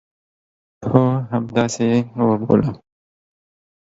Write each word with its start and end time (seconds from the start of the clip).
هو، 0.89 1.03
همداسي 1.31 1.83
یې 1.91 1.99
وبوله 2.29 2.71